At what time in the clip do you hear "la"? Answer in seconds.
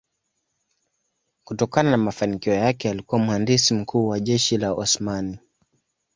4.57-4.73